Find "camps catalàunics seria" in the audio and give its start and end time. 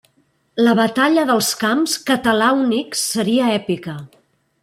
1.65-3.53